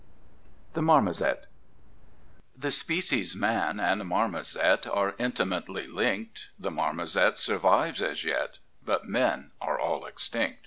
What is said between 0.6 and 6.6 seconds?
The Marmozet The species Man and Marmozet Are intimately linked;